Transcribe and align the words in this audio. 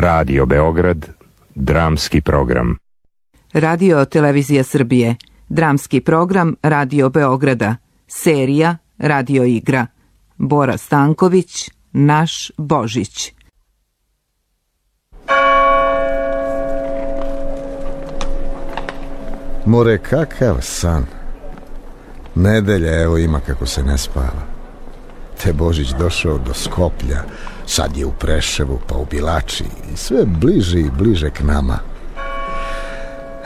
Radio 0.00 0.46
Beograd, 0.46 1.06
dramski 1.54 2.20
program. 2.20 2.76
Radio 3.52 4.04
Televizija 4.04 4.64
Srbije, 4.64 5.16
dramski 5.48 6.00
program 6.00 6.56
Radio 6.62 7.08
Beograda, 7.08 7.76
serija 8.06 8.76
Radio 8.98 9.44
igra. 9.44 9.86
Bora 10.36 10.76
Stanković, 10.76 11.70
Naš 11.92 12.50
Božić. 12.56 13.32
More, 19.66 19.98
kakav 19.98 20.56
san. 20.60 21.06
Nedelja, 22.34 23.02
evo 23.02 23.18
ima 23.18 23.40
kako 23.40 23.66
se 23.66 23.82
ne 23.82 23.98
spava. 23.98 24.46
Te 25.42 25.52
Božić 25.52 25.88
došao 25.98 26.38
do 26.38 26.54
Skoplja, 26.54 27.22
sad 27.70 27.96
je 27.96 28.06
u 28.06 28.12
Preševu, 28.12 28.80
pa 28.86 28.94
u 28.94 29.04
Bilači 29.04 29.64
i 29.64 29.96
sve 29.96 30.24
bliže 30.26 30.80
i 30.80 30.90
bliže 30.90 31.30
k 31.30 31.40
nama. 31.40 31.78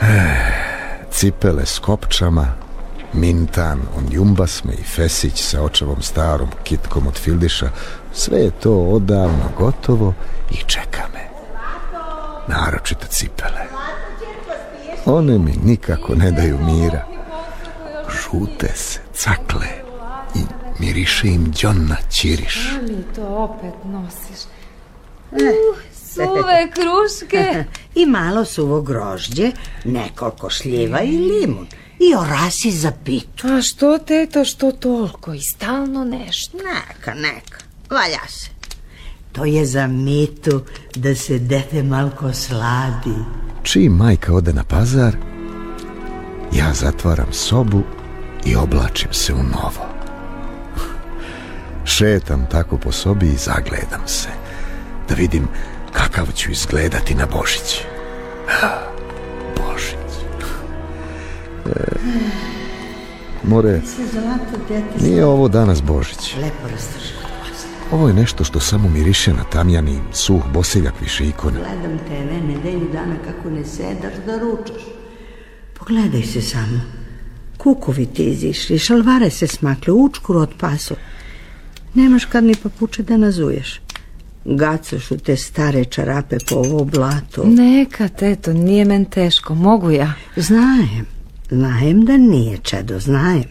Eh, 0.01 0.51
cipele 1.11 1.65
s 1.65 1.79
kopčama, 1.79 2.47
Mintan, 3.13 3.81
on 3.97 4.05
Jumbasme 4.11 4.73
i 4.73 4.83
Fesić 4.83 5.43
sa 5.43 5.61
očevom 5.61 6.01
starom 6.01 6.49
kitkom 6.63 7.07
od 7.07 7.17
Fildiša, 7.17 7.69
sve 8.13 8.39
je 8.39 8.51
to 8.51 8.73
odavno 8.73 9.49
gotovo 9.57 10.13
i 10.51 10.55
čeka 10.55 11.03
me. 11.13 11.29
Naročito 12.47 13.07
cipele. 13.07 13.65
One 15.05 15.37
mi 15.37 15.59
nikako 15.63 16.15
ne 16.15 16.31
daju 16.31 16.57
mira. 16.57 17.05
Žute 18.09 18.71
se, 18.75 18.99
cakle 19.13 19.84
miriše 20.79 21.27
im 21.27 21.53
džonna 21.53 21.97
ćiriš. 22.09 22.71
mi 22.81 23.15
to 23.15 23.27
opet 23.27 23.73
nosiš? 23.85 24.45
Uh, 25.31 25.39
suve 25.93 26.71
kruške. 26.71 27.63
I 28.01 28.05
malo 28.05 28.45
suvo 28.45 28.81
grožđe, 28.81 29.51
nekoliko 29.85 30.49
šljiva 30.49 31.01
i 31.01 31.17
limun. 31.17 31.67
I 31.99 32.15
orasi 32.15 32.71
za 32.71 32.91
pitu. 33.05 33.47
A 33.47 33.61
što, 33.61 33.97
teto, 33.97 34.45
što 34.45 34.71
toliko? 34.71 35.33
I 35.33 35.41
stalno 35.41 36.03
nešto. 36.03 36.57
Neka, 36.57 37.13
neka, 37.13 37.57
valja 37.89 38.27
se. 38.27 38.49
To 39.31 39.45
je 39.45 39.65
za 39.65 39.87
mitu 39.87 40.61
da 40.95 41.15
se 41.15 41.39
dete 41.39 41.83
malko 41.83 42.33
sladi. 42.33 43.15
Čim 43.63 43.91
majka 43.91 44.33
ode 44.33 44.53
na 44.53 44.63
pazar, 44.63 45.15
ja 46.51 46.73
zatvaram 46.73 47.33
sobu 47.33 47.83
i 48.45 48.55
oblačim 48.55 49.13
se 49.13 49.33
u 49.33 49.43
novo. 49.43 49.94
Šetam 51.85 52.45
tako 52.51 52.77
po 52.77 52.91
sobi 52.91 53.25
i 53.25 53.37
zagledam 53.37 54.01
se, 54.05 54.29
da 55.09 55.15
vidim 55.15 55.47
kakav 55.91 56.27
ću 56.35 56.51
izgledati 56.51 57.15
na 57.15 57.25
Božić. 57.25 57.81
Božić. 59.57 59.95
E, 61.65 61.69
more, 63.43 63.81
nije 65.01 65.25
ovo 65.25 65.47
danas 65.47 65.81
Božić. 65.83 66.35
Lepo 66.41 66.67
rastrško. 66.71 67.25
Ovo 67.91 68.07
je 68.07 68.13
nešto 68.13 68.43
što 68.43 68.59
samo 68.59 68.89
miriše 68.89 69.33
na 69.33 69.43
tamjani, 69.43 69.99
suh 70.13 70.43
bosiljak 70.53 70.93
više 71.01 71.27
ikona. 71.27 71.59
Gledam 71.59 71.97
te 72.07 72.25
ne 72.25 72.41
nedelju 72.41 72.89
dana 72.93 73.15
kako 73.25 73.49
ne 73.49 73.65
sedaš 73.65 74.13
da 74.25 74.39
ručaš. 74.39 74.81
Pogledaj 75.79 76.21
se 76.21 76.41
samo. 76.41 76.79
Kukovi 77.57 78.05
ti 78.05 78.23
izišli, 78.23 78.79
šalvare 78.79 79.29
se 79.29 79.47
smakle, 79.47 79.93
učkuru 79.93 80.39
od 80.39 80.53
pasu. 80.59 80.95
Nemaš 81.95 82.25
kad 82.25 82.43
ni 82.43 82.55
papuče 82.63 83.03
da 83.03 83.17
nazuješ. 83.17 83.81
Gacoš 84.45 85.11
u 85.11 85.17
te 85.17 85.37
stare 85.37 85.85
čarape 85.85 86.37
po 86.49 86.55
ovo 86.55 86.83
blato. 86.83 87.43
Neka, 87.45 88.07
teto, 88.07 88.53
nije 88.53 88.85
men 88.85 89.05
teško, 89.05 89.55
mogu 89.55 89.91
ja. 89.91 90.13
Znajem, 90.35 91.05
znajem 91.49 92.05
da 92.05 92.17
nije 92.17 92.57
čedo, 92.57 92.99
znajem. 92.99 93.49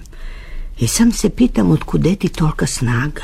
I 0.78 0.86
sam 0.86 1.12
se 1.12 1.30
pitam 1.30 1.70
otkude 1.70 2.14
ti 2.14 2.28
tolika 2.28 2.66
snaga. 2.66 3.22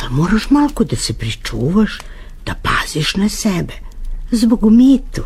Ali 0.00 0.12
moraš 0.14 0.50
malko 0.50 0.84
da 0.84 0.96
se 0.96 1.12
pričuvaš, 1.12 1.98
da 2.46 2.54
paziš 2.62 3.16
na 3.16 3.28
sebe. 3.28 3.74
Zbog 4.30 4.72
mitu. 4.72 5.22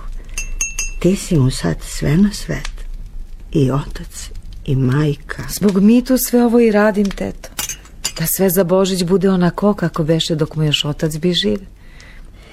Ti 1.00 1.16
si 1.16 1.38
mu 1.38 1.50
sad 1.50 1.76
sve 1.82 2.16
na 2.16 2.32
svet. 2.32 2.70
I 3.52 3.70
otac, 3.70 4.30
i 4.64 4.76
majka. 4.76 5.42
Zbog 5.50 5.82
mi 5.82 6.04
tu 6.04 6.18
sve 6.18 6.44
ovo 6.44 6.60
i 6.60 6.70
radim, 6.70 7.10
teto. 7.10 7.53
Da 8.18 8.26
sve 8.26 8.50
za 8.50 8.64
Božić 8.64 9.04
bude 9.04 9.30
onako 9.30 9.74
kako 9.74 10.04
beše 10.04 10.34
dok 10.34 10.56
mu 10.56 10.64
još 10.64 10.84
otac 10.84 11.16
bi 11.16 11.32
živ. 11.32 11.58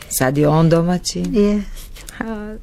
Sad 0.09 0.37
je 0.37 0.47
on 0.47 0.69
domaćin. 0.69 1.35
Jest. 1.35 2.03
A, 2.19 2.55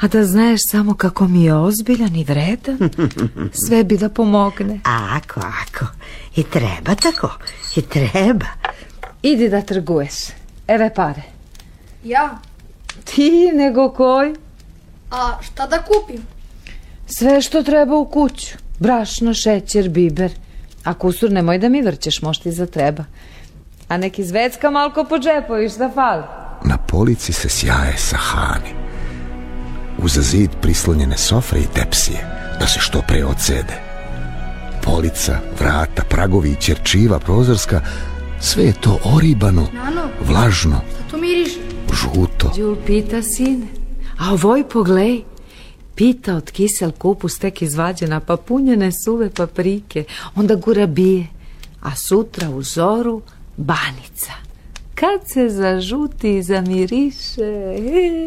a 0.00 0.08
da 0.08 0.24
znaš 0.24 0.60
samo 0.66 0.94
kako 0.94 1.28
mi 1.28 1.44
je 1.44 1.54
ozbiljan 1.54 2.16
i 2.16 2.24
vredan, 2.24 2.90
sve 3.66 3.84
bi 3.84 3.98
da 3.98 4.08
pomogne. 4.08 4.80
Ako, 4.84 5.40
ako. 5.40 5.86
I 6.36 6.42
treba 6.42 6.94
tako. 6.94 7.30
I 7.76 7.82
treba. 7.82 8.46
Idi 9.22 9.48
da 9.48 9.62
trguješ. 9.62 10.14
Eve 10.68 10.94
pare. 10.94 11.22
Ja? 12.04 12.38
Ti 13.04 13.50
nego 13.54 13.90
koji? 13.90 14.34
A 15.10 15.38
šta 15.42 15.66
da 15.66 15.82
kupim? 15.82 16.26
Sve 17.06 17.42
što 17.42 17.62
treba 17.62 17.96
u 17.96 18.04
kuću. 18.04 18.56
Brašno, 18.78 19.34
šećer, 19.34 19.88
biber. 19.88 20.32
A 20.84 20.94
kusur 20.94 21.30
nemoj 21.32 21.58
da 21.58 21.68
mi 21.68 21.82
vrćeš, 21.82 22.22
možda 22.22 22.42
ti 22.42 22.52
zatreba. 22.52 23.04
A 23.88 23.96
neki 23.96 24.24
zvecka 24.24 24.70
malko 24.70 25.04
po 25.04 25.18
džepovi, 25.18 25.68
šta 25.68 25.90
fali? 25.94 26.22
Na 26.64 26.78
polici 26.78 27.32
se 27.32 27.48
sjaje 27.48 27.98
sahani. 27.98 28.74
Uza 29.98 30.22
zid 30.22 30.50
prislonjene 30.60 31.16
sofre 31.16 31.60
i 31.60 31.66
tepsije, 31.74 32.18
da 32.60 32.66
se 32.66 32.80
što 32.80 33.02
pre 33.08 33.24
odsede. 33.24 33.74
Polica, 34.84 35.38
vrata, 35.60 36.02
pragovi 36.08 36.50
i 36.50 36.60
ćerčiva 36.60 37.18
prozorska, 37.18 37.80
sve 38.40 38.64
je 38.64 38.72
to 38.72 38.98
oribano, 39.04 39.66
Nano, 39.72 40.08
vlažno, 40.20 40.80
šta 40.90 41.10
to 41.10 41.16
miriše? 41.16 41.58
žuto. 41.92 42.52
Đul 42.56 42.76
pita 42.86 43.22
sine. 43.22 43.66
A 44.18 44.32
ovoj 44.32 44.68
poglej. 44.68 45.24
Pita 45.94 46.34
od 46.34 46.50
kisel 46.50 46.90
kupus 46.90 47.38
tek 47.38 47.62
izvađena, 47.62 48.20
pa 48.20 48.36
punjene 48.36 48.92
suve 48.92 49.30
paprike. 49.30 50.04
Onda 50.34 50.54
gura 50.54 50.86
bije. 50.86 51.26
A 51.82 51.96
sutra 51.96 52.50
u 52.50 52.62
zoru 52.62 53.22
banica. 53.56 54.32
Kad 54.94 55.20
se 55.26 55.48
zažuti 55.48 56.36
i 56.36 56.42
zamiriše. 56.42 57.76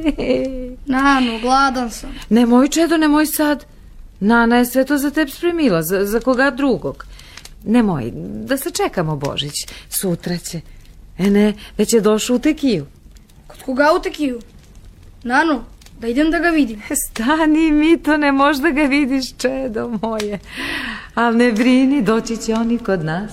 Nano, 0.86 1.40
gladan 1.42 1.92
sam. 1.92 2.09
Nemoj, 2.30 2.68
čedo, 2.68 2.98
nemoj 2.98 3.25
sad. 3.25 3.66
Nana 4.20 4.58
je 4.58 4.66
sve 4.66 4.86
to 4.86 4.98
za 4.98 5.09
teb 5.09 5.30
spremila, 5.30 5.81
za, 5.81 6.06
za 6.06 6.20
koga 6.20 6.52
drugog. 6.52 7.06
Nemoj, 7.64 8.12
da 8.46 8.58
se 8.58 8.72
čekamo 8.72 9.16
Božić. 9.16 9.54
Sutra 9.90 10.38
će. 10.38 10.62
E 11.18 11.30
ne, 11.30 11.54
već 11.78 11.94
je 11.94 12.02
došao 12.02 12.36
u 12.36 12.40
tekiju. 12.40 12.86
Kod 13.48 13.64
koga 13.64 13.92
u 14.00 14.02
tekiju? 14.02 14.40
Nano, 15.24 15.64
da 16.00 16.07
idem 16.07 16.31
da 16.31 16.39
ga 16.39 16.50
vidim. 16.50 16.81
Stani 17.06 17.72
mi 17.72 17.97
to 17.97 18.17
ne 18.17 18.31
možda 18.31 18.69
ga 18.69 18.81
vidiš, 18.81 19.38
čedo 19.38 19.91
moje. 20.01 20.39
Al 21.13 21.38
ne 21.38 21.51
brini, 21.51 22.01
doći 22.01 22.38
će 22.38 22.53
oni 22.53 22.78
kod 22.78 23.06
nas. 23.06 23.31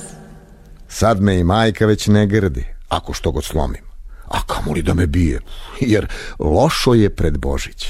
Sad 0.88 1.20
me 1.20 1.38
i 1.38 1.44
majka 1.44 1.86
već 1.86 2.06
ne 2.06 2.26
grdi, 2.26 2.64
ako 2.88 3.12
što 3.12 3.30
god 3.30 3.44
slomim. 3.44 3.82
A 4.24 4.38
kamoli 4.46 4.82
da 4.82 4.94
me 4.94 5.06
bije, 5.06 5.40
jer 5.80 6.06
lošo 6.38 6.94
je 6.94 7.10
pred 7.10 7.38
Božić. 7.38 7.86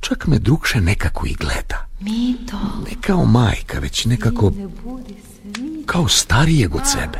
Čak 0.00 0.26
me 0.26 0.38
drugše 0.38 0.80
nekako 0.80 1.26
i 1.26 1.34
gleda. 1.34 1.86
Mi 2.00 2.36
to. 2.50 2.56
Ne 2.86 2.96
kao 3.00 3.24
majka, 3.24 3.78
već 3.78 4.04
nekako 4.04 4.50
Ne 4.50 4.68
budi 4.84 5.14
se, 5.14 5.60
mi. 5.60 5.82
kao 5.86 6.08
starijeg 6.08 6.74
od 6.74 6.82
sebe. 6.86 7.18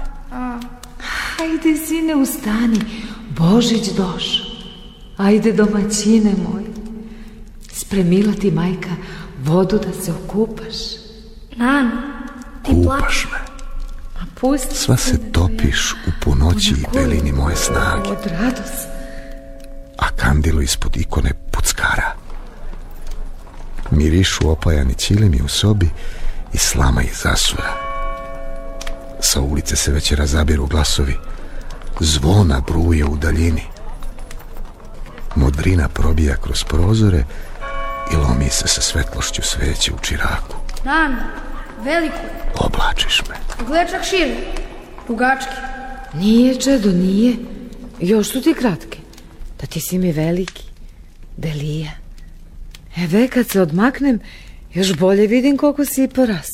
Ajde, 1.40 1.76
sine, 1.86 2.14
ustani. 2.16 2.80
Božić 3.38 3.88
došao. 3.88 4.51
Ajde, 5.16 5.52
domaćine 5.52 6.34
moj. 6.48 6.62
Spremila 7.72 8.32
ti 8.32 8.50
majka 8.50 8.90
vodu 9.44 9.78
da 9.78 10.02
se 10.04 10.12
okupaš. 10.12 10.74
Nano, 11.56 11.90
ti 12.64 12.72
plačeš. 12.84 13.22
Kupaš 13.24 13.26
me. 13.32 13.38
A 14.20 14.24
pusti 14.40 14.74
Sva 14.76 14.96
se 14.96 15.32
topiš 15.32 15.92
u 16.06 16.10
punoći 16.24 16.74
i 16.74 16.84
belini 16.94 17.32
moje 17.32 17.56
snage, 17.56 18.08
od 18.08 18.26
radost. 18.26 18.86
a 19.98 20.08
kandilo 20.16 20.60
ispod 20.60 20.96
ikone 20.96 21.30
puckara. 21.50 22.14
Mirišu 23.90 24.50
opajani 24.50 24.94
ćilimi 24.94 25.42
u 25.42 25.48
sobi 25.48 25.90
i 26.52 26.58
slama 26.58 27.02
iz 27.02 27.16
zasura. 27.22 27.74
Sa 29.20 29.40
ulice 29.40 29.76
se 29.76 29.92
već 29.92 30.12
razabiru 30.12 30.66
glasovi. 30.66 31.16
Zvona 32.00 32.60
bruje 32.60 33.04
u 33.04 33.16
daljini. 33.16 33.71
Modrina 35.36 35.88
probija 35.88 36.36
kroz 36.36 36.64
prozore 36.64 37.24
i 38.12 38.16
lomi 38.16 38.48
se 38.50 38.68
sa 38.68 38.80
svetlošću 38.80 39.42
sveće 39.42 39.92
u 39.92 39.98
čiraku. 40.02 40.56
Nano, 40.84 41.16
veliko 41.84 42.16
je. 42.16 42.52
Oblačiš 42.54 43.22
me. 43.28 43.66
Gle 43.66 43.86
čak 43.90 44.04
šire. 44.04 44.36
Dugački. 45.08 45.54
Nije, 46.14 46.60
čedo, 46.60 46.90
nije. 46.92 47.36
Još 48.00 48.32
su 48.32 48.42
ti 48.42 48.54
kratke. 48.54 48.98
da 49.60 49.66
ti 49.66 49.80
si 49.80 49.98
mi 49.98 50.12
veliki, 50.12 50.62
delija. 51.36 51.90
Eve, 52.96 53.28
kad 53.28 53.48
se 53.48 53.60
odmaknem, 53.60 54.20
još 54.74 54.96
bolje 54.96 55.26
vidim 55.26 55.56
koliko 55.56 55.84
si 55.84 56.04
i 56.04 56.08
poras. 56.08 56.48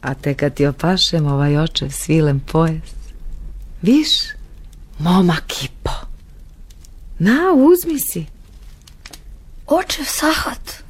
A 0.00 0.14
te 0.14 0.34
kad 0.34 0.54
ti 0.54 0.66
opašem 0.66 1.26
ovaj 1.26 1.56
očev 1.56 1.90
svilen 1.90 2.40
pojas, 2.40 2.88
viš, 3.82 4.08
moma 4.98 5.36
kipo. 5.46 6.11
Na, 7.18 7.52
uzmi 7.54 7.98
si. 8.00 8.26
Očev 9.66 10.04
sahat. 10.04 10.82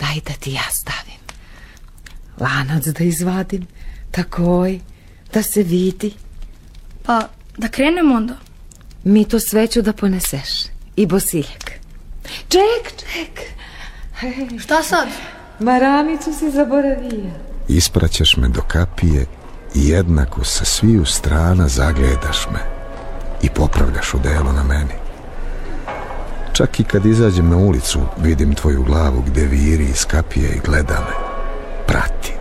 Daj 0.00 0.20
da 0.26 0.32
ti 0.40 0.52
ja 0.52 0.68
stavim. 0.70 1.20
Lanac 2.40 2.84
da 2.86 3.04
izvadim, 3.04 3.66
takoj, 4.10 4.80
da 5.32 5.42
se 5.42 5.62
vidi. 5.62 6.14
Pa, 7.02 7.28
da 7.56 7.68
krenemo 7.68 8.14
onda. 8.14 8.36
Mi 9.04 9.24
to 9.24 9.40
sveću 9.40 9.82
da 9.82 9.92
poneseš. 9.92 10.64
I 10.96 11.06
bosiljak. 11.06 11.70
Ček, 12.48 12.92
ček. 12.96 13.40
Šta 14.60 14.82
sad? 14.82 15.08
Maramicu 15.60 16.32
si 16.38 16.50
zaboravio. 16.50 17.30
Ispraćaš 17.68 18.36
me 18.36 18.48
do 18.48 18.60
kapije 18.68 19.26
i 19.74 19.88
jednako 19.88 20.44
sa 20.44 20.64
sviju 20.64 21.04
strana 21.04 21.68
zagledaš 21.68 22.46
me 22.52 22.60
i 23.42 23.48
popravljaš 23.50 24.14
odelo 24.14 24.52
na 24.52 24.62
meni. 24.62 25.07
Čak 26.58 26.80
i 26.80 26.84
kad 26.84 27.06
izađem 27.06 27.48
na 27.48 27.56
ulicu 27.56 28.00
vidim 28.16 28.54
tvoju 28.54 28.82
glavu 28.82 29.22
gde 29.26 29.44
viri 29.44 29.84
iz 29.84 30.04
kapije 30.04 30.50
i 30.50 30.60
gleda 30.66 30.94
me. 30.94 31.14
Prati. 31.86 32.32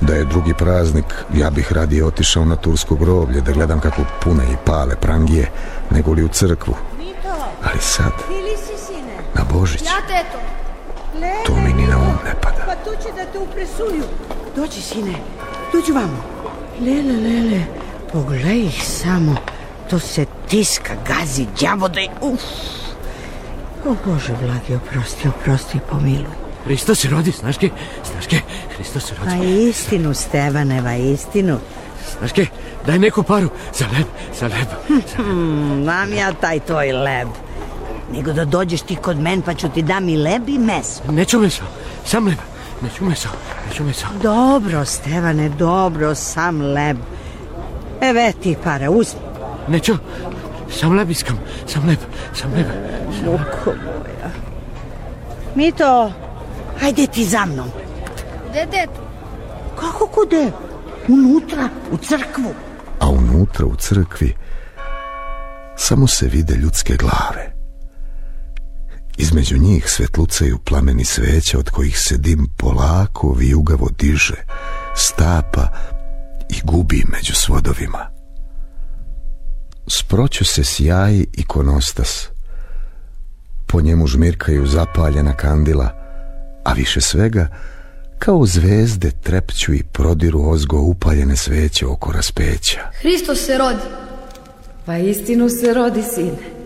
Da 0.00 0.14
je 0.14 0.24
drugi 0.24 0.54
praznik, 0.54 1.04
ja 1.34 1.50
bih 1.50 1.72
radije 1.72 2.04
otišao 2.04 2.44
na 2.44 2.56
tursko 2.56 2.94
groblje 2.94 3.40
da 3.40 3.52
gledam 3.52 3.80
kako 3.80 4.02
pune 4.24 4.44
i 4.52 4.56
pale 4.64 4.96
prangije, 4.96 5.50
nego 5.90 6.12
li 6.12 6.24
u 6.24 6.28
crkvu. 6.28 6.74
Ali 7.64 7.80
sad, 7.80 8.12
na 9.34 9.44
Božić, 9.52 9.82
to 11.46 11.56
mi 11.56 11.72
ni 11.72 11.86
na 11.86 11.98
um 11.98 12.18
ne 12.24 12.34
pada. 12.42 12.64
Pa 12.66 12.74
tu 12.74 12.90
će 13.02 13.08
da 13.16 13.32
te 13.32 13.38
upresuju. 13.38 14.04
Dođi, 14.56 14.82
sine, 14.82 15.14
dođi 15.72 15.92
vamo. 15.92 16.22
Lele, 16.80 17.16
lele, 17.16 17.64
pogledaj 18.12 18.58
ih 18.58 18.84
samo. 18.86 19.36
To 19.90 19.98
se 19.98 20.26
tiska, 20.48 20.94
gazi, 21.08 21.46
đavode. 21.60 22.08
Uf. 22.20 22.40
O 23.86 23.94
Bože, 24.04 24.32
blagi, 24.42 24.74
oprosti, 24.74 25.28
oprosti, 25.28 25.78
pomiluj. 25.90 26.34
Hristos 26.64 26.98
se 26.98 27.08
rodi, 27.08 27.32
snaške, 27.32 27.70
snaške, 28.12 28.40
Hristos 28.76 29.04
se 29.04 29.14
Pa 29.14 29.24
rodi. 29.24 29.68
istinu, 29.68 30.14
Stevaneva, 30.14 30.94
istinu. 30.94 31.58
Snaške, 32.18 32.46
daj 32.86 32.98
neku 32.98 33.22
paru 33.22 33.48
za 33.74 33.84
leb, 33.92 34.06
za 34.40 34.46
leb. 34.46 34.68
Hmm, 35.16 35.82
znam 35.82 36.12
ja 36.12 36.32
taj 36.32 36.60
tvoj 36.60 36.92
leb. 36.92 37.28
Nego 38.12 38.32
da 38.32 38.44
dođeš 38.44 38.80
ti 38.80 38.96
kod 38.96 39.18
men 39.18 39.42
pa 39.42 39.54
ću 39.54 39.68
ti 39.68 39.82
dam 39.82 40.08
i 40.08 40.16
leb 40.16 40.48
i 40.48 40.58
meso. 40.58 41.12
Neću 41.12 41.40
meso, 41.40 41.62
sam 42.04 42.26
leb. 42.26 42.38
Neću 42.82 43.04
meso, 43.04 43.28
neću 43.68 43.84
meso. 43.84 44.06
Dobro, 44.22 44.84
Stevane, 44.84 45.48
dobro, 45.48 46.14
sam 46.14 46.60
leb. 46.60 46.96
Eve 48.00 48.32
ti 48.42 48.56
para, 48.64 48.90
uzmi. 48.90 49.20
Neću, 49.68 49.96
sam 50.70 50.96
leb 50.96 51.10
iskam, 51.10 51.38
sam 51.66 51.88
leb, 51.88 51.98
sam 52.34 52.52
leb. 52.52 52.66
Muko 53.24 53.70
moja. 53.84 54.30
Mito, 55.54 56.12
hajde 56.80 57.06
ti 57.06 57.24
za 57.24 57.46
mnom. 57.46 57.68
Gde, 58.50 58.66
teto? 58.70 59.00
Kako 59.80 60.06
kude? 60.06 60.50
Unutra, 61.08 61.68
u 61.92 61.96
crkvu. 61.96 62.54
a 63.00 63.08
unutra 63.08 63.66
u 63.66 63.76
crkvi 63.76 64.34
samo 65.76 66.06
se 66.06 66.26
vide 66.26 66.54
ljudske 66.54 66.96
glave. 66.96 67.52
Između 69.16 69.58
njih 69.58 69.90
svetlucaju 69.90 70.58
plameni 70.58 71.04
sveća 71.04 71.58
od 71.58 71.70
kojih 71.70 71.98
se 71.98 72.16
dim 72.16 72.48
polako 72.56 73.32
vijugavo 73.32 73.88
diže, 73.98 74.44
stapa 74.96 75.68
i 76.48 76.60
gubi 76.64 77.04
među 77.08 77.34
svodovima. 77.34 78.17
Sproću 79.90 80.44
se 80.44 80.64
sjaji 80.64 81.26
ikonostas. 81.32 82.28
Po 83.66 83.80
njemu 83.80 84.06
žmirkaju 84.06 84.66
zapaljena 84.66 85.36
kandila, 85.36 85.90
a 86.64 86.72
više 86.72 87.00
svega 87.00 87.48
kao 88.18 88.46
zvezde 88.46 89.10
trepću 89.10 89.74
i 89.74 89.82
prodiru 89.92 90.50
ozgo 90.50 90.80
upaljene 90.80 91.36
sveće 91.36 91.86
oko 91.86 92.12
raspeća. 92.12 92.80
Hristos 93.00 93.46
se 93.46 93.58
rodi. 93.58 93.82
Pa 94.86 94.98
istinu 94.98 95.48
se 95.48 95.74
rodi, 95.74 96.02
sine. 96.14 96.58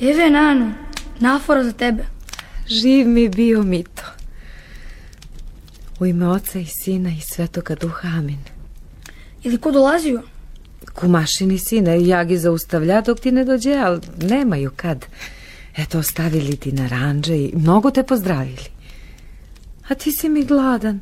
Eve, 0.00 0.30
nano, 0.30 0.72
nafora 1.20 1.64
za 1.64 1.72
tebe. 1.72 2.04
Živ 2.68 3.08
mi 3.08 3.28
bio 3.28 3.62
mito. 3.62 4.02
U 6.00 6.06
ime 6.06 6.28
oca 6.28 6.58
i 6.58 6.66
sina 6.66 7.10
i 7.10 7.20
svetoga 7.20 7.74
duha, 7.74 8.08
amin. 8.08 8.38
Ili 9.42 9.58
ko 9.58 9.70
dolazio? 9.70 10.22
Kumašini 10.94 11.58
sine, 11.58 12.06
ja 12.06 12.24
gi 12.24 12.38
zaustavlja 12.38 13.00
dok 13.00 13.20
ti 13.20 13.32
ne 13.32 13.44
dođe, 13.44 13.74
ali 13.74 14.00
nemaju 14.22 14.70
kad. 14.76 15.06
Eto, 15.76 15.98
ostavili 15.98 16.56
ti 16.56 16.72
naranđe 16.72 17.36
i 17.36 17.52
mnogo 17.54 17.90
te 17.90 18.02
pozdravili. 18.02 18.64
A 19.88 19.94
ti 19.94 20.12
si 20.12 20.28
mi 20.28 20.44
gladan. 20.44 21.00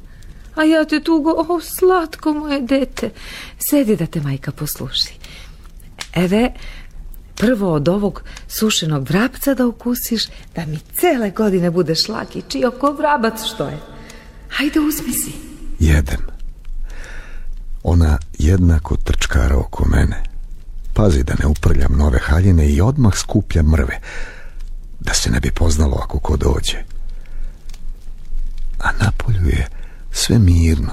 A 0.54 0.64
ja 0.64 0.84
te 0.84 1.00
tugo, 1.00 1.30
o, 1.30 1.60
slatko 1.60 2.32
moje 2.32 2.60
dete. 2.60 3.10
Sedi 3.58 3.96
da 3.96 4.06
te 4.06 4.20
majka 4.20 4.52
posluši. 4.52 5.14
Eve, 6.14 6.52
prvo 7.34 7.72
od 7.72 7.88
ovog 7.88 8.22
sušenog 8.48 9.08
vrapca 9.08 9.54
da 9.54 9.66
ukusiš, 9.66 10.26
da 10.56 10.66
mi 10.66 10.78
cele 11.00 11.30
godine 11.30 11.70
budeš 11.70 12.08
laki, 12.08 12.42
čio 12.48 12.70
ko 12.70 12.92
vrabac 12.92 13.44
što 13.44 13.64
je. 13.68 13.78
Hajde, 14.48 14.80
uzmi 14.80 15.12
si. 15.12 15.32
Jedem. 15.78 16.33
Ona 17.84 18.18
jednako 18.38 18.96
trčkara 18.96 19.56
oko 19.56 19.84
mene. 19.88 20.22
Pazi 20.94 21.22
da 21.22 21.34
ne 21.38 21.46
uprljam 21.46 21.92
nove 21.96 22.18
haljine 22.18 22.68
i 22.68 22.80
odmah 22.80 23.14
skuplja 23.16 23.62
mrve. 23.62 24.00
Da 25.00 25.14
se 25.14 25.30
ne 25.30 25.40
bi 25.40 25.50
poznalo 25.50 26.00
ako 26.02 26.18
ko 26.18 26.36
dođe. 26.36 26.78
A 28.78 28.92
napolju 29.04 29.48
je 29.48 29.68
sve 30.12 30.38
mirno. 30.38 30.92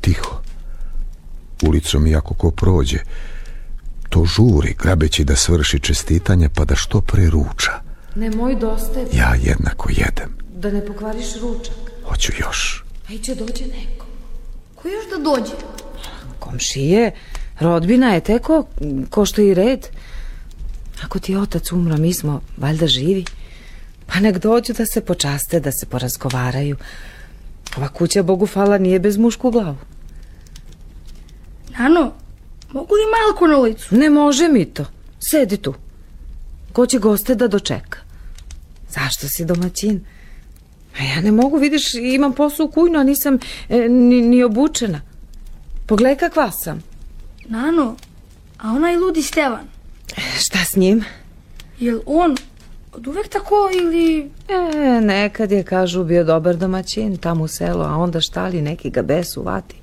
Tiho. 0.00 0.40
Ulicom 1.62 2.06
i 2.06 2.16
ako 2.16 2.34
ko 2.34 2.50
prođe, 2.50 2.98
to 4.08 4.24
žuri, 4.24 4.74
grabeći 4.82 5.24
da 5.24 5.36
svrši 5.36 5.80
čestitanje 5.80 6.48
pa 6.48 6.64
da 6.64 6.76
što 6.76 7.00
pre 7.00 7.30
ruča. 7.30 7.72
Nemoj 8.14 8.54
dosta, 8.56 9.00
Ja 9.12 9.34
jednako 9.34 9.88
jedem. 9.90 10.36
da 10.54 10.70
ne 10.70 10.86
pokvariš 10.86 11.26
ručak. 11.40 11.74
Hoću 12.08 12.32
još. 12.40 12.84
A 13.08 13.22
će 13.22 13.34
dođe 13.34 13.64
neko. 13.64 14.06
Ko 14.74 14.88
još 14.88 15.04
da 15.10 15.30
dođe? 15.30 15.52
Komšije, 16.40 17.10
rodbina 17.60 18.14
je 18.14 18.20
teko, 18.20 18.64
ko 19.10 19.26
što 19.26 19.42
i 19.42 19.54
red. 19.54 19.86
Ako 21.04 21.18
ti 21.18 21.32
je 21.32 21.38
otac 21.38 21.72
umro, 21.72 21.96
mi 21.96 22.12
smo 22.12 22.40
valjda 22.56 22.86
živi. 22.86 23.24
Pa 24.06 24.20
nek 24.20 24.38
dođu 24.38 24.72
da 24.72 24.86
se 24.86 25.00
počaste, 25.00 25.60
da 25.60 25.72
se 25.72 25.86
porazgovaraju. 25.86 26.76
Ova 27.76 27.88
kuća, 27.88 28.22
Bogu 28.22 28.46
hvala, 28.46 28.78
nije 28.78 28.98
bez 28.98 29.16
mušku 29.16 29.50
glavu. 29.50 29.76
Nano, 31.78 32.12
mogu 32.72 32.94
li 32.94 33.02
malko 33.12 33.46
na 33.46 33.58
ulicu? 33.58 33.94
Ne 33.94 34.10
može 34.10 34.48
mi 34.48 34.64
to. 34.64 34.84
Sedi 35.18 35.56
tu. 35.56 35.74
Ko 36.72 36.86
će 36.86 36.98
goste 36.98 37.34
da 37.34 37.48
dočeka? 37.48 37.98
Zašto 38.88 39.28
si 39.28 39.44
domaćin? 39.44 40.04
A 40.98 41.02
ja 41.02 41.20
ne 41.20 41.32
mogu, 41.32 41.56
vidiš, 41.56 41.94
imam 41.94 42.32
posao 42.32 42.66
u 42.66 42.70
kujnu, 42.70 42.98
a 42.98 43.02
nisam 43.02 43.38
e, 43.68 43.88
ni, 43.88 44.22
ni 44.22 44.42
obučena. 44.42 45.00
Pogledaj 45.90 46.16
kakva 46.16 46.50
sam. 46.50 46.82
Nano, 47.48 47.96
a 48.58 48.68
onaj 48.72 48.96
ludi 48.96 49.22
Stevan, 49.22 49.66
Šta 50.38 50.58
s 50.58 50.76
njim? 50.76 51.04
jel 51.78 52.00
on 52.06 52.36
od 52.92 53.06
uvek 53.06 53.28
tako 53.28 53.70
ili... 53.74 54.30
E, 54.48 55.00
nekad 55.00 55.52
je, 55.52 55.62
kažu, 55.62 56.04
bio 56.04 56.24
dobar 56.24 56.56
domaćin 56.56 57.16
tamo 57.16 57.44
u 57.44 57.48
selu, 57.48 57.82
a 57.82 57.96
onda 57.96 58.20
štali 58.20 58.62
neki 58.62 58.90
ga 58.90 59.02
besu 59.02 59.42
vati. 59.42 59.76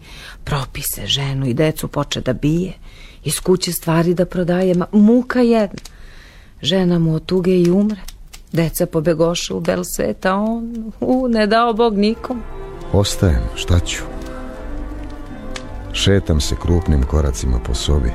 Propise 0.44 1.06
ženu 1.06 1.46
i 1.46 1.54
decu 1.54 1.88
poče 1.88 2.22
da 2.22 2.34
bije, 2.34 2.74
iz 3.24 3.40
kuće 3.40 3.72
stvari 3.72 4.14
da 4.14 4.26
prodaje, 4.26 4.76
ma, 4.76 4.86
muka 4.92 5.42
jedna. 5.42 5.80
Žena 6.62 7.00
mu 7.00 7.16
od 7.16 7.26
tuge 7.26 7.60
i 7.60 7.72
umre. 7.72 8.02
Deca 8.52 8.86
pobegoše 8.86 9.54
u 9.54 9.60
bel 9.60 9.84
svet, 9.84 10.26
a 10.26 10.36
on, 10.36 10.92
u, 11.00 11.28
ne 11.28 11.48
dao 11.48 11.74
Bog 11.74 11.98
nikom. 11.98 12.42
Ostajem, 12.94 13.44
šta 13.56 13.80
ću? 13.80 14.17
Šetam 15.94 16.42
se 16.42 16.56
krupnim 16.62 17.04
koracima 17.04 17.60
po 17.60 17.74
sobi. 17.74 18.12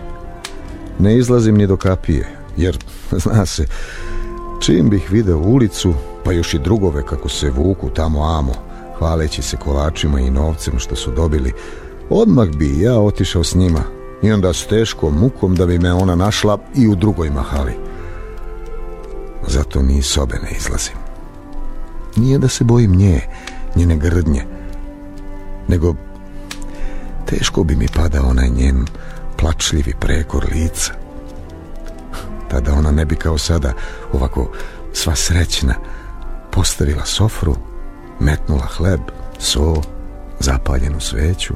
Ne 0.98 1.18
izlazim 1.18 1.56
ni 1.56 1.66
do 1.66 1.76
kapije, 1.76 2.28
jer, 2.56 2.78
zna 3.24 3.46
se, 3.46 3.66
čim 4.60 4.90
bih 4.90 5.10
video 5.10 5.38
ulicu, 5.38 5.94
pa 6.24 6.32
još 6.32 6.54
i 6.54 6.58
drugove 6.58 7.06
kako 7.06 7.28
se 7.28 7.50
vuku 7.50 7.90
tamo 7.90 8.24
amo, 8.24 8.52
hvaleći 8.98 9.42
se 9.42 9.56
kolačima 9.56 10.20
i 10.20 10.30
novcem 10.30 10.78
što 10.78 10.96
su 10.96 11.10
dobili, 11.10 11.52
odmah 12.10 12.48
bi 12.48 12.80
ja 12.80 12.98
otišao 12.98 13.44
s 13.44 13.54
njima, 13.54 13.82
I 14.22 14.32
onda 14.32 14.52
s 14.52 14.66
teškom 14.66 15.14
mukom 15.18 15.54
da 15.54 15.66
bi 15.66 15.78
me 15.78 15.92
ona 15.92 16.14
našla 16.14 16.58
i 16.74 16.88
u 16.88 16.94
drugoj 16.94 17.30
mahali. 17.30 17.72
Zato 19.46 19.82
ni 19.82 19.98
iz 19.98 20.06
sobe 20.06 20.34
ne 20.42 20.56
izlazim. 20.56 20.94
Nije 22.16 22.38
da 22.38 22.48
se 22.48 22.64
bojim 22.64 22.96
nje, 22.96 23.20
njene 23.76 23.96
grdnje, 23.96 24.44
nego 25.68 25.94
teško 27.38 27.64
bi 27.64 27.76
mi 27.76 27.88
pada 27.88 28.22
onaj 28.22 28.48
njen 28.48 28.86
plačljivi 29.38 29.94
prekor 30.00 30.46
lica. 30.52 30.92
Tada 32.50 32.72
ona 32.74 32.90
ne 32.90 33.04
bi 33.04 33.16
kao 33.16 33.38
sada 33.38 33.72
ovako 34.12 34.52
sva 34.92 35.16
srećna 35.16 35.74
postavila 36.50 37.04
sofru, 37.04 37.56
metnula 38.20 38.66
hleb, 38.76 39.00
so, 39.38 39.82
zapaljenu 40.40 41.00
sveću, 41.00 41.54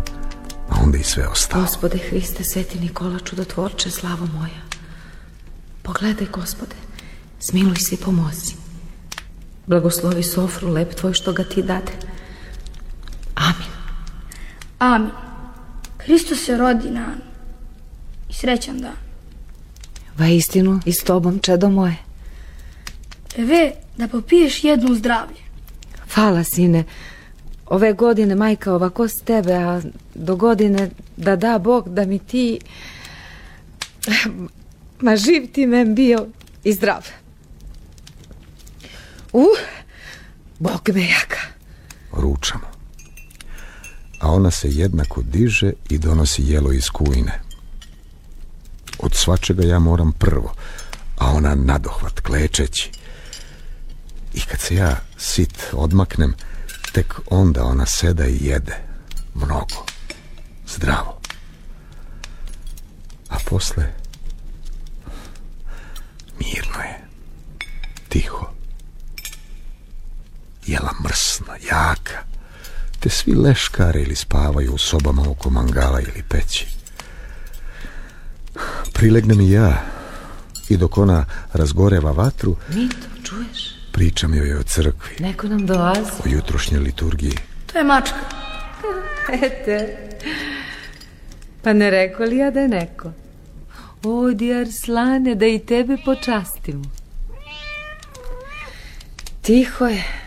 a 0.71 0.75
onda 0.83 0.99
i 0.99 1.02
sve 1.02 1.28
ostalo. 1.28 1.62
Gospode 1.62 1.99
Hriste, 1.99 2.45
Sveti 2.45 2.80
Nikola, 2.80 3.18
čudotvorče, 3.18 3.90
slavo 3.90 4.26
moja. 4.26 4.62
Pogledaj, 5.83 6.26
gospode, 6.33 6.76
smiluj 7.40 7.76
se 7.76 7.95
i 7.95 7.99
pomozi. 7.99 8.54
Blagoslovi 9.66 10.23
sofru, 10.23 10.68
lep 10.68 10.95
tvoj 10.95 11.12
što 11.12 11.33
ga 11.33 11.45
ti 11.45 11.62
dade. 11.62 11.92
Amin. 13.35 13.68
Amin. 14.78 15.25
Hristos 16.06 16.44
se 16.44 16.56
rodi 16.56 16.90
na 16.90 17.14
i 18.28 18.32
srećan 18.32 18.78
dan. 18.78 18.96
Va 20.18 20.26
istinu 20.26 20.80
i 20.84 20.92
s 20.92 21.04
tobom, 21.04 21.38
čedo 21.38 21.70
moje. 21.70 21.96
Eve, 23.36 23.72
da 23.96 24.08
popiješ 24.08 24.64
jednu 24.64 24.94
zdravlje. 24.94 25.40
Hvala, 26.14 26.44
sine. 26.44 26.84
Ove 27.66 27.92
godine 27.92 28.34
majka 28.34 28.75
ovako 28.75 29.08
s 29.08 29.20
tebe, 29.20 29.54
a 29.54 29.80
do 30.14 30.36
godine 30.36 30.90
da 31.16 31.36
da 31.36 31.58
Bog 31.58 31.88
da 31.88 32.04
mi 32.04 32.18
ti... 32.18 32.60
Ma 35.00 35.16
živ 35.16 35.52
ti 35.52 35.66
men 35.66 35.94
bio 35.94 36.26
i 36.64 36.72
zdrav. 36.72 37.06
Uh, 39.32 39.44
Bog 40.58 40.88
me 40.94 41.08
jaka. 41.08 41.40
Ručamo. 42.12 42.75
A 44.20 44.32
ona 44.32 44.50
se 44.50 44.68
jednako 44.70 45.23
diže 45.23 45.73
i 45.88 45.99
donosi 45.99 46.42
jelo 46.42 46.73
iz 46.73 46.90
kujne. 46.90 47.40
Od 48.99 49.14
svačega 49.14 49.62
ja 49.62 49.78
moram 49.78 50.12
prvo, 50.12 50.54
a 51.18 51.30
ona 51.30 51.54
nadohvat 51.54 52.20
klečeći. 52.20 52.90
I 54.35 54.40
kad 54.40 54.61
se 54.61 54.75
ja 54.75 55.00
sit 55.16 55.62
odmaknem, 55.73 56.35
tek 56.92 57.14
onda 57.30 57.64
ona 57.64 57.87
seda 57.87 58.26
i 58.26 58.38
jede. 58.40 58.76
Mnogo. 59.35 59.87
Zdravo. 60.68 61.20
A 63.28 63.37
posle... 63.50 63.92
Mirno 66.38 66.80
je. 66.80 67.08
Tiho. 68.08 68.50
Jela 70.66 70.92
mrsna, 71.04 71.56
jaka. 71.68 72.05
Te 73.06 73.10
svi 73.10 73.34
leškare 73.34 74.02
ili 74.02 74.16
spavaju 74.16 74.72
u 74.72 74.78
sobama 74.78 75.30
oko 75.30 75.50
mangala 75.50 76.00
ili 76.00 76.22
peći. 76.28 76.66
Prilegnem 78.92 79.40
i 79.40 79.50
ja. 79.50 79.82
I 80.68 80.76
dok 80.76 80.98
ona 80.98 81.25
razgoreva 81.52 82.10
vatru, 82.10 82.56
Mito, 82.68 83.06
čuješ? 83.25 83.75
pričam 83.92 84.34
joj 84.34 84.54
o 84.54 84.62
crkvi, 84.62 85.16
Neko 85.18 85.48
nam 85.48 85.66
dolazi. 85.66 86.10
o 86.25 86.28
jutrošnjoj 86.28 86.80
liturgiji. 86.80 87.38
To 87.66 87.78
je 87.78 87.84
mačka. 87.84 88.16
Ete. 89.42 89.96
Pa 91.62 91.72
ne 91.72 91.90
rekao 91.90 92.26
li 92.26 92.36
ja 92.36 92.50
da 92.50 92.60
je 92.60 92.68
neko? 92.68 93.12
Odi, 94.04 94.54
Arslane, 94.54 95.34
da 95.34 95.46
i 95.46 95.58
tebe 95.58 95.96
počastimo. 96.04 96.84
Tiho 99.42 99.86
je. 99.86 100.25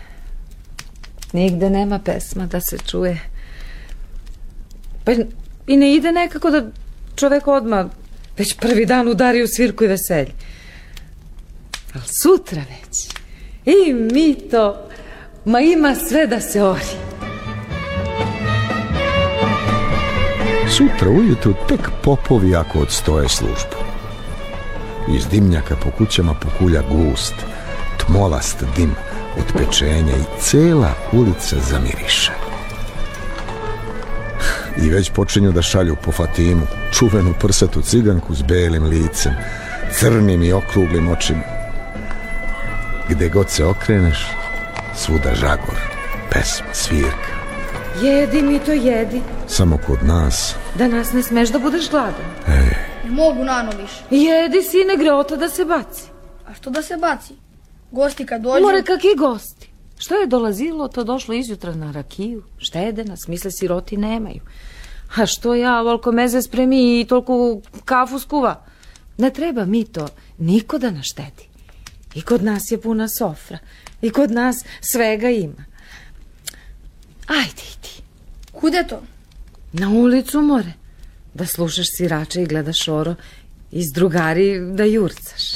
Nigde 1.33 1.69
nema 1.69 1.99
pesma 1.99 2.45
da 2.45 2.61
se 2.61 2.77
čuje. 2.77 3.19
Pa 5.03 5.11
i 5.67 5.77
ne 5.77 5.93
ide 5.93 6.11
nekako 6.11 6.51
da 6.51 6.63
čovek 7.15 7.47
odmah 7.47 7.85
već 8.37 8.55
prvi 8.57 8.85
dan 8.85 9.07
udari 9.07 9.43
u 9.43 9.47
svirku 9.47 9.83
i 9.83 9.87
veselje. 9.87 10.31
Ali 11.93 12.03
sutra 12.21 12.61
već. 12.69 13.09
I 13.65 13.93
mi 13.93 14.35
to, 14.51 14.89
ma 15.45 15.59
ima 15.59 15.95
sve 15.95 16.27
da 16.27 16.41
se 16.41 16.63
ori. 16.63 17.09
Sutra 20.77 21.09
ujutru 21.09 21.53
tek 21.67 21.89
popovi 22.03 22.55
ako 22.55 22.79
odstoje 22.79 23.29
službu. 23.29 23.75
Iz 25.17 25.27
dimnjaka 25.27 25.75
po 25.75 25.91
kućama 25.91 26.33
pokulja 26.33 26.81
gust, 26.81 27.35
tmolast 27.97 28.63
dim 28.75 28.95
od 29.39 29.53
pečenja 29.57 30.13
i 30.13 30.41
cela 30.41 30.93
ulica 31.11 31.55
zamiriše. 31.69 32.31
I 34.77 34.89
već 34.89 35.09
počinju 35.09 35.51
da 35.51 35.61
šalju 35.61 35.95
po 36.05 36.11
Fatimu, 36.11 36.67
čuvenu 36.93 37.33
prsatu 37.39 37.81
ciganku 37.81 38.35
s 38.35 38.41
belim 38.41 38.83
licem, 38.83 39.33
crnim 39.91 40.43
i 40.43 40.53
okruglim 40.53 41.09
očima. 41.09 41.43
Gde 43.09 43.29
god 43.29 43.49
se 43.49 43.65
okreneš, 43.65 44.27
svuda 44.95 45.35
žagor, 45.35 45.79
pesma, 46.31 46.73
svirka. 46.73 47.39
Jedi 48.01 48.41
mi 48.41 48.59
to 48.59 48.71
jedi. 48.71 49.21
Samo 49.47 49.77
kod 49.87 50.03
nas 50.03 50.55
Da 50.75 50.87
nas 50.87 51.13
ne 51.13 51.23
smeš 51.23 51.49
da 51.49 51.59
budeš 51.59 51.89
gladan. 51.89 52.25
Ne 52.47 53.11
mogu 53.11 53.43
nano 53.43 53.71
više. 53.81 54.03
Jedi, 54.09 54.61
sine, 54.61 54.97
greota 54.97 55.35
da 55.35 55.49
se 55.49 55.65
baci. 55.65 56.03
A 56.47 56.53
što 56.53 56.69
da 56.69 56.81
se 56.81 56.97
baci? 56.97 57.33
Gosti 57.91 58.25
kad 58.25 58.41
dođu... 58.41 58.61
More 58.61 58.83
kakvi 58.83 59.15
gosti. 59.17 59.69
Što 59.97 60.15
je 60.15 60.27
dolazilo, 60.27 60.87
to 60.87 61.03
došlo 61.03 61.33
izjutra 61.33 61.75
na 61.75 61.91
rakiju. 61.91 62.43
Štede 62.57 63.03
nas, 63.03 63.27
misle 63.27 63.51
siroti 63.51 63.97
nemaju. 63.97 64.41
A 65.15 65.25
što 65.25 65.55
ja, 65.55 65.81
volko 65.81 66.11
meze 66.11 66.41
spremi 66.41 67.01
i 67.01 67.05
toliko 67.05 67.61
kafu 67.85 68.19
skuva? 68.19 68.65
Ne 69.17 69.29
treba 69.29 69.65
mi 69.65 69.85
to, 69.85 70.07
niko 70.37 70.77
da 70.77 70.91
nas 70.91 71.05
štedi. 71.05 71.49
I 72.15 72.21
kod 72.21 72.43
nas 72.43 72.71
je 72.71 72.81
puna 72.81 73.07
sofra. 73.07 73.57
I 74.01 74.09
kod 74.09 74.31
nas 74.31 74.65
svega 74.81 75.29
ima. 75.29 75.65
Ajde 77.27 77.61
idi. 77.77 78.03
Kude 78.51 78.85
to? 78.89 79.01
Na 79.73 79.89
ulicu 79.89 80.41
more. 80.41 80.73
Da 81.33 81.45
slušaš 81.45 81.87
svirače 81.97 82.41
i 82.41 82.45
gledaš 82.45 82.87
oro. 82.87 83.15
I 83.71 83.83
s 83.83 83.93
drugari 83.93 84.59
da 84.73 84.83
jurcaš. 84.83 85.53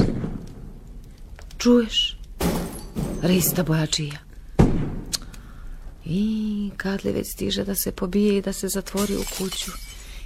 Čuješ? 1.58 2.18
Rista 3.24 3.64
bojačija. 3.64 4.18
I 6.06 6.70
kad 6.78 7.06
li 7.06 7.12
već 7.12 7.28
stiže 7.28 7.64
da 7.64 7.76
se 7.76 7.92
pobije 7.92 8.38
i 8.38 8.42
da 8.42 8.54
se 8.54 8.68
zatvori 8.68 9.16
u 9.16 9.24
kuću. 9.38 9.72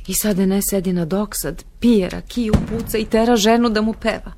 I 0.08 0.14
sad 0.14 0.38
ne 0.38 0.62
sedi 0.62 0.94
na 0.94 1.06
doksad, 1.06 1.64
pije 1.80 2.10
rakiju, 2.10 2.54
puca 2.70 2.98
i 2.98 3.06
tera 3.06 3.36
ženu 3.36 3.70
da 3.70 3.82
mu 3.82 3.94
peva. 3.94 4.32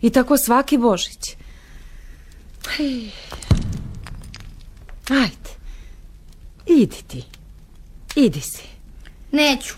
I 0.00 0.10
tako 0.10 0.36
svaki 0.36 0.78
Božić. 0.78 1.36
Hej. 2.76 3.10
Ajde. 5.10 5.50
Idi 6.66 7.02
ti. 7.06 7.24
Idi 8.16 8.40
si. 8.40 8.64
Neću. 9.32 9.74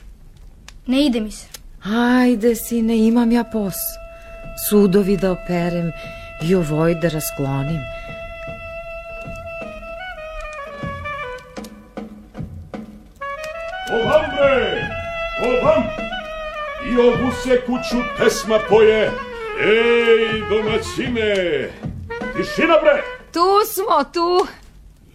Ne 0.87 1.07
ide 1.07 1.21
mi 1.21 1.33
se. 1.33 1.47
Ajde, 1.83 2.57
sine, 2.57 2.99
imam 2.99 3.33
ja 3.33 3.45
pos. 3.45 3.75
Sudovi 4.69 5.16
da 5.16 5.33
operem 5.33 5.93
i 6.43 6.54
ovoj 6.54 6.95
da 6.95 7.09
rasklonim. 7.09 7.94
I 16.95 16.97
ovu 16.97 17.33
se 17.43 17.61
kuću 17.67 18.03
pesma 18.19 18.59
poje. 18.69 19.11
Ej, 19.61 20.41
domaćine! 20.51 21.35
Tišina 22.37 22.75
bre! 22.83 23.03
Tu 23.33 23.73
smo, 23.73 24.05
tu. 24.13 24.47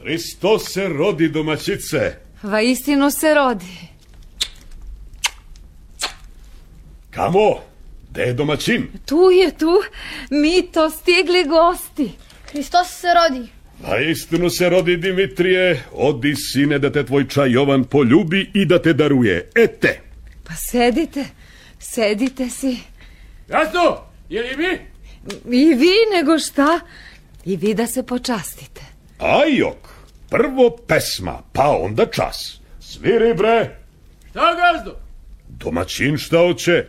Hristos 0.02 0.64
se 0.74 0.88
rodi 0.88 1.30
domaćice. 1.30 2.16
Va 2.44 2.62
istinu 2.62 3.12
se 3.12 3.34
rodi. 3.34 3.90
Kamo? 7.12 7.60
Gde 8.10 8.22
je 8.22 8.34
domaćin? 8.34 8.88
Tu 9.06 9.32
je, 9.32 9.58
tu. 9.58 9.82
Mi 10.30 10.72
to 10.72 10.90
stigli 10.90 11.44
gosti. 11.44 12.12
Hristos 12.52 12.88
se 12.88 13.08
rodi. 13.14 13.48
A 13.84 14.00
istinu 14.00 14.50
se 14.50 14.70
rodi 14.70 14.98
Dimitrije, 14.98 15.84
odi 15.92 16.36
sine 16.36 16.80
da 16.80 16.92
te 16.92 17.06
tvoj 17.06 17.28
čaj 17.28 17.52
Jovan 17.52 17.84
poljubi 17.84 18.52
i 18.54 18.66
da 18.66 18.82
te 18.82 18.94
daruje. 18.94 19.50
Ete! 19.56 20.00
Pa 20.48 20.54
sedite, 20.56 21.26
sedite 21.80 22.50
si. 22.50 22.78
Jasno, 23.50 23.98
je 24.30 24.42
li 24.44 24.58
mi? 24.58 24.80
I 25.58 25.74
vi 25.74 25.94
nego 26.16 26.40
šta? 26.40 26.80
I 27.46 27.58
vi 27.58 27.74
da 27.74 27.88
se 27.88 28.04
počastite. 28.04 28.82
Ajok! 29.20 29.90
Prvo 30.30 30.78
pesma, 30.88 31.42
pa 31.54 31.70
onda 31.70 32.06
čas. 32.06 32.60
Sviri 32.80 33.34
bre! 33.34 33.80
Šta 34.30 34.56
gazdo? 34.56 34.96
Domaćin 35.48 36.18
šta 36.18 36.38
hoće? 36.38 36.86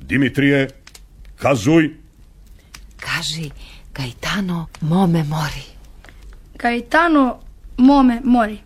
Dimitrije, 0.00 0.68
kazuj. 1.36 1.90
Kaži, 2.96 3.50
Gaetano, 3.94 4.66
mome 4.80 5.24
mori. 5.24 5.62
Gaetano, 6.58 7.40
mome 7.76 8.20
mori. 8.24 8.58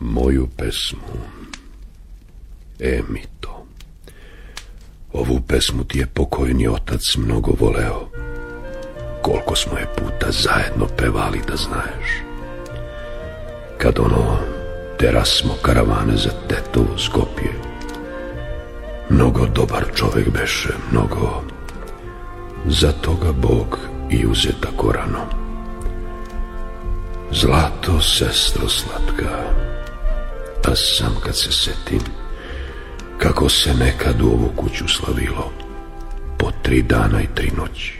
Moju 0.00 0.48
pesmu. 0.56 1.00
E, 2.80 3.00
Mito. 3.08 3.39
Ovu 5.12 5.40
pesmu 5.40 5.84
ti 5.84 5.98
je 5.98 6.06
pokojni 6.06 6.68
otac 6.68 7.16
mnogo 7.16 7.52
voleo. 7.60 8.08
Koliko 9.22 9.56
smo 9.56 9.78
je 9.78 9.86
puta 9.96 10.26
zajedno 10.30 10.86
pevali 10.96 11.40
da 11.48 11.56
znaš. 11.56 12.22
Kad 13.78 13.98
ono 13.98 14.38
terasmo 14.98 15.54
karavane 15.62 16.16
za 16.16 16.30
tetovo 16.48 16.98
Skopje. 16.98 17.52
Mnogo 19.10 19.46
dobar 19.46 19.84
čovek 19.94 20.30
beše, 20.30 20.72
mnogo. 20.92 21.42
Za 22.66 22.92
toga 22.92 23.32
Bog 23.32 23.78
i 24.10 24.26
uze 24.26 24.48
tako 24.60 24.92
rano. 24.92 25.20
Zlato, 27.32 28.00
sestro 28.00 28.68
slatka, 28.68 29.30
a 30.70 30.74
sam 30.74 31.16
kad 31.24 31.36
se 31.36 31.52
setim 31.52 32.19
kako 33.22 33.48
se 33.48 33.74
nekad 33.74 34.22
u 34.22 34.26
ovu 34.26 34.50
kuću 34.56 34.88
slavilo, 34.88 35.52
po 36.38 36.50
tri 36.62 36.82
dana 36.82 37.22
i 37.22 37.34
tri 37.34 37.52
noći, 37.56 37.98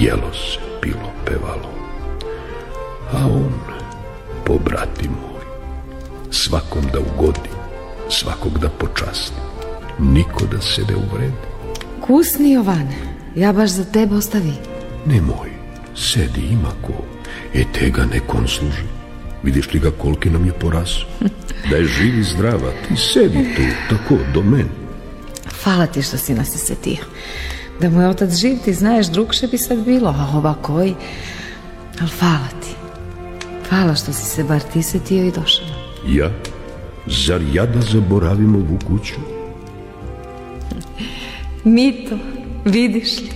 jelo 0.00 0.32
se, 0.32 0.58
pilo, 0.80 1.12
pevalo, 1.24 1.70
a 3.12 3.26
on, 3.26 3.52
po 4.44 4.58
brati 4.64 5.08
moj, 5.08 5.44
svakom 6.30 6.82
da 6.92 6.98
ugodi, 7.00 7.50
svakog 8.10 8.58
da 8.58 8.68
počasti, 8.68 9.40
niko 9.98 10.44
da 10.46 10.60
se 10.60 10.82
ne 10.82 10.96
uvredi. 10.96 11.36
Kusni 12.00 12.52
Jovan, 12.52 12.88
ja 13.36 13.52
baš 13.52 13.70
za 13.70 13.84
tebe 13.84 14.14
ostavi. 14.14 14.52
Nemoj, 15.06 15.50
sedi, 15.96 16.40
ima 16.40 16.72
ko, 16.82 16.92
e 17.54 17.64
te 17.72 17.90
ga 17.90 18.04
nekon 18.04 18.48
služi. 18.48 18.97
Vidiš 19.42 19.72
li 19.72 19.80
ga 19.80 19.90
koliki 19.90 20.30
nam 20.30 20.46
je 20.46 20.52
poraz? 20.52 20.90
Da 21.70 21.76
je 21.76 21.84
živ 21.84 22.18
i 22.18 22.22
zdrava, 22.22 22.72
ti 22.88 22.96
sedi 22.96 23.44
tu, 23.56 23.62
tako, 23.90 24.18
do 24.34 24.42
mene. 24.42 24.70
Hvala 25.62 25.86
ti 25.86 26.02
što 26.02 26.16
si 26.16 26.34
nas 26.34 26.48
se 26.48 26.58
setio. 26.58 27.04
Da 27.80 27.90
mu 27.90 28.02
je 28.02 28.08
otac 28.08 28.34
živ, 28.34 28.58
ti 28.64 28.74
znaješ, 28.74 29.06
drugše 29.06 29.46
bi 29.46 29.58
sad 29.58 29.84
bilo, 29.84 30.08
a 30.08 30.36
ova 30.36 30.54
koji... 30.62 30.94
Ali 32.00 32.10
hvala 32.18 32.48
ti. 32.62 32.74
Hvala 33.68 33.94
što 33.94 34.12
si 34.12 34.24
se 34.24 34.44
bar 34.44 34.60
ti 34.72 34.82
setio 34.82 35.24
i 35.24 35.32
došao. 35.32 35.66
Ja? 36.06 36.30
Zar 37.06 37.40
ja 37.52 37.66
da 37.66 37.80
zaboravim 37.80 38.54
ovu 38.54 38.78
kuću? 38.86 39.14
Mito, 41.64 42.18
vidiš 42.64 43.20
li? 43.20 43.30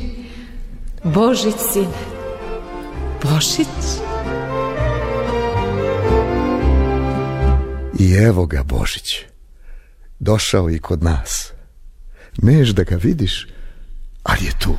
Božić, 1.04 1.54
sine. 1.72 1.86
Božić? 3.22 4.01
I 8.02 8.12
evo 8.12 8.46
ga 8.46 8.62
Božić. 8.62 9.16
Došao 10.18 10.70
i 10.70 10.78
kod 10.78 11.02
nas. 11.02 11.52
Neš 12.36 12.68
da 12.68 12.82
ga 12.82 12.96
vidiš, 12.96 13.46
ali 14.22 14.44
je 14.44 14.52
tu. 14.58 14.76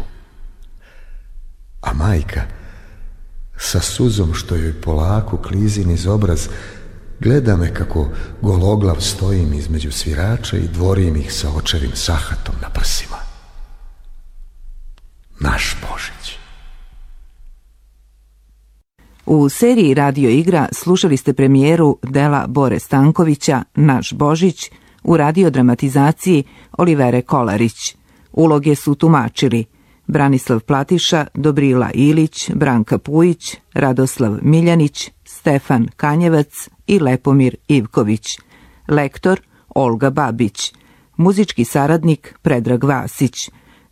A 1.81 1.93
majka, 1.93 2.41
sa 3.57 3.79
suzom 3.79 4.33
što 4.33 4.55
joj 4.55 4.81
polako 4.81 5.37
klizi 5.37 5.85
niz 5.85 6.07
obraz, 6.07 6.47
gleda 7.19 7.55
me 7.55 7.73
kako 7.73 8.09
gologlav 8.41 9.01
stojim 9.01 9.53
između 9.53 9.91
svirača 9.91 10.57
i 10.57 10.67
dvorim 10.67 11.15
ih 11.15 11.33
sa 11.33 11.49
očevim 11.49 11.95
sahatom 11.95 12.55
na 12.61 12.69
prsima. 12.69 13.17
Naš 15.39 15.77
Božić. 15.89 16.22
U 19.25 19.49
seriji 19.49 19.93
Radio 19.93 20.29
igra 20.29 20.67
slušali 20.71 21.17
ste 21.17 21.33
premijeru 21.33 21.97
dela 22.03 22.45
Bore 22.47 22.79
Stankovića 22.79 23.63
Naš 23.75 24.13
Božić 24.13 24.71
u 25.03 25.17
radiodramatizaciji 25.17 26.43
Olivere 26.77 27.21
Kolarić. 27.21 27.95
Uloge 28.33 28.75
su 28.75 28.95
tumačili 28.95 29.65
Branislav 30.07 30.59
Platiša, 30.59 31.25
Dobrila 31.33 31.91
Ilić, 31.93 32.51
Branka 32.53 32.97
Pujić, 32.97 33.57
Radoslav 33.73 34.37
Miljanić, 34.41 35.11
Stefan 35.25 35.87
Kanjevac 35.95 36.69
i 36.87 36.99
Lepomir 36.99 37.55
Ivković. 37.67 38.25
Lektor 38.87 39.41
Olga 39.75 40.09
Babić. 40.09 40.73
Muzički 41.17 41.65
saradnik 41.65 42.35
Predrag 42.41 42.83
Vasić. 42.83 43.35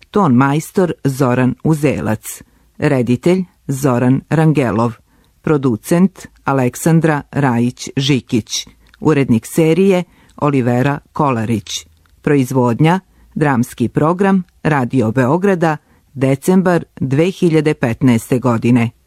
Ton 0.09 0.33
majstor 0.33 0.93
Zoran 1.03 1.55
Uzelac. 1.63 2.43
Reditelj 2.77 3.43
Zoran 3.67 4.21
Rangelov. 4.29 4.93
Producent 5.41 6.27
Aleksandra 6.43 7.21
Rajić-Žikić. 7.31 8.67
Urednik 8.99 9.45
serije 9.45 10.03
Olivera 10.37 10.99
Kolarić. 11.13 11.87
Proizvodnja 12.21 12.99
Dramski 13.35 13.87
program 13.87 14.43
Radio 14.63 15.11
Beograda 15.11 15.77
decembar 16.13 16.83
2015. 17.01 18.39
godine. 18.39 19.00